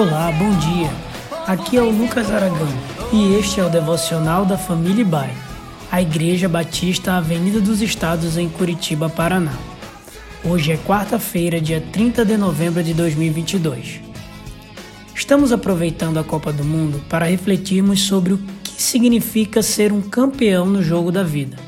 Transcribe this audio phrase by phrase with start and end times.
[0.00, 0.90] Olá, bom dia.
[1.46, 2.66] Aqui é o Lucas Aragão
[3.12, 5.30] e este é o devocional da família Bai,
[5.92, 9.52] a Igreja Batista Avenida dos Estados em Curitiba, Paraná.
[10.42, 14.00] Hoje é quarta-feira, dia 30 de novembro de 2022.
[15.14, 20.64] Estamos aproveitando a Copa do Mundo para refletirmos sobre o que significa ser um campeão
[20.64, 21.58] no jogo da vida.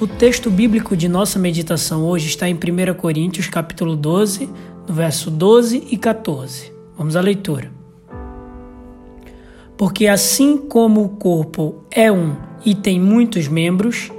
[0.00, 4.50] O texto bíblico de nossa meditação hoje está em 1 Coríntios capítulo 12,
[4.88, 6.71] no verso 12 e 14.
[7.02, 7.68] Vamos à leitura.
[9.76, 14.12] Porque assim como o corpo é um e tem muitos membros,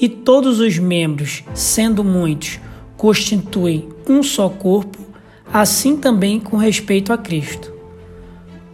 [0.00, 2.60] e todos os membros, sendo muitos,
[2.96, 4.98] constituem um só corpo,
[5.52, 7.74] assim também com respeito a Cristo.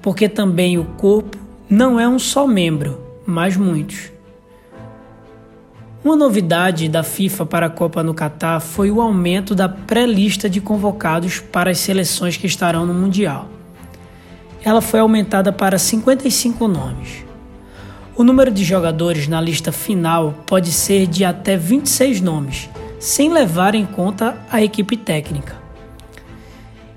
[0.03, 4.13] Porque também o corpo não é um só membro, mas muitos.
[6.05, 10.61] Uma novidade da FIFA para a Copa no Catar foi o aumento da pré-lista de
[10.61, 13.49] convocados para as seleções que estarão no Mundial.
[14.63, 17.25] Ela foi aumentada para 55 nomes.
[18.15, 22.69] O número de jogadores na lista final pode ser de até 26 nomes,
[23.01, 25.57] sem levar em conta a equipe técnica.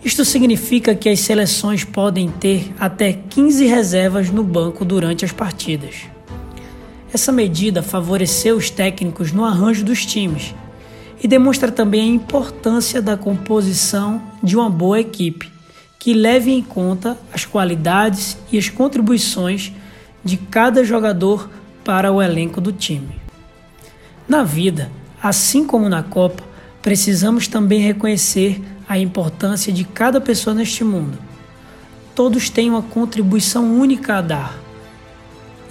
[0.03, 6.16] Isto significa que as seleções podem ter até 15 reservas no banco durante as partidas.
[7.17, 10.53] Essa medida favoreceu os técnicos no arranjo dos times
[11.19, 15.51] e demonstra também a importância da composição de uma boa equipe,
[15.97, 19.73] que leve em conta as qualidades e as contribuições
[20.23, 21.49] de cada jogador
[21.83, 23.19] para o elenco do time.
[24.29, 26.43] Na vida, assim como na Copa,
[26.83, 31.17] precisamos também reconhecer a importância de cada pessoa neste mundo.
[32.13, 34.66] Todos têm uma contribuição única a dar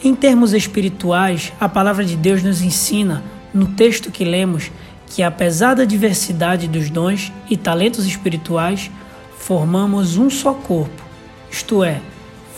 [0.04, 4.70] em termos espirituais, a palavra de Deus nos ensina, no texto que lemos,
[5.06, 8.90] que apesar da diversidade dos dons e talentos espirituais,
[9.38, 11.02] formamos um só corpo,
[11.50, 12.00] isto é,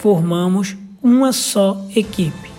[0.01, 2.51] formamos uma só equipe.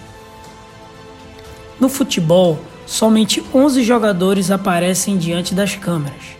[1.79, 6.37] No futebol, somente 11 jogadores aparecem diante das câmeras.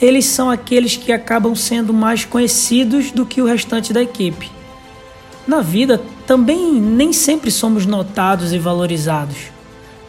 [0.00, 4.50] Eles são aqueles que acabam sendo mais conhecidos do que o restante da equipe.
[5.46, 9.36] Na vida, também nem sempre somos notados e valorizados.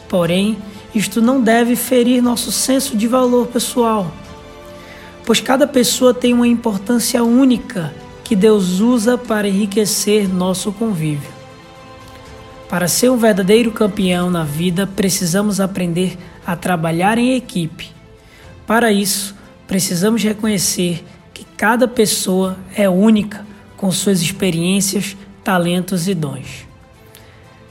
[0.10, 0.58] Porém,
[0.96, 4.12] isto não deve ferir nosso senso de valor pessoal,
[5.26, 7.94] pois cada pessoa tem uma importância única
[8.24, 11.30] que Deus usa para enriquecer nosso convívio.
[12.68, 17.92] Para ser um verdadeiro campeão na vida, precisamos aprender a trabalhar em equipe.
[18.66, 19.36] Para isso,
[19.68, 23.46] precisamos reconhecer que cada pessoa é única
[23.78, 25.16] com suas experiências,
[25.48, 26.68] talentos e dons.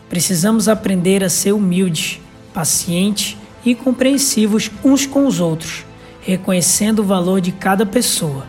[0.09, 2.19] Precisamos aprender a ser humildes,
[2.55, 5.85] pacientes e compreensivos uns com os outros,
[6.23, 8.47] reconhecendo o valor de cada pessoa.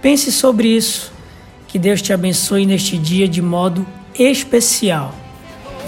[0.00, 1.12] Pense sobre isso.
[1.66, 3.84] Que Deus te abençoe neste dia de modo
[4.16, 5.12] especial.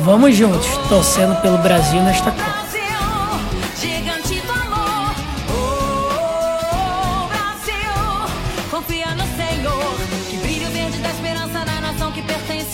[0.00, 2.66] Vamos juntos, torcendo pelo Brasil nesta Copa.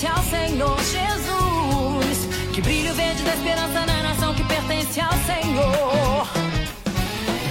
[0.02, 2.26] Senhor Jesus.
[2.52, 6.26] Que brilho verde da esperança na nação que pertence ao Senhor.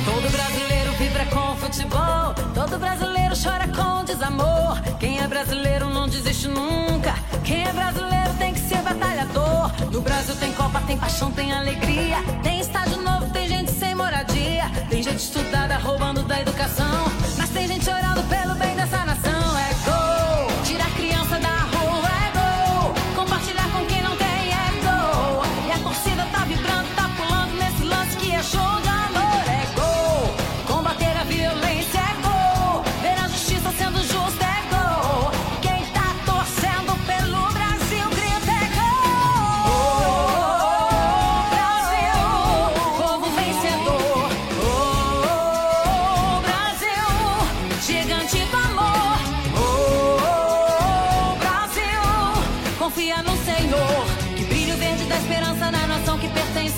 [0.04, 2.36] Todo brasileiro vibra com futebol.
[2.54, 4.82] Todo brasileiro chora com desamor.
[5.00, 7.16] Quem é brasileiro não desiste nunca.
[7.46, 9.72] Quem é brasileiro tem que ser batalhador.
[9.90, 12.18] No Brasil tem Copa, tem paixão, tem alegria.
[12.44, 14.70] Tem estádio novo, tem gente sem moradia.
[14.90, 15.51] Tem gente estudada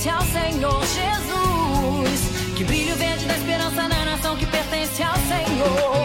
[0.04, 2.56] pertence ao Senhor Jesus.
[2.56, 6.03] Que brilho verde da esperança na nação que pertence ao Senhor.